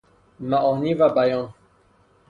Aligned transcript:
معانی 0.39 0.93
و 0.93 1.09
بیان 1.09 1.53